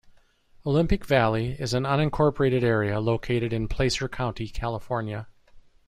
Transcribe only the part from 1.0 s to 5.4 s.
Valley is an unincorporated area located in Placer County, California.